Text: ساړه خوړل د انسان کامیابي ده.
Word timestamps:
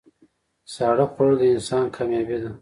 ساړه 0.73 1.05
خوړل 1.11 1.35
د 1.39 1.43
انسان 1.55 1.85
کامیابي 1.95 2.37
ده. 2.43 2.51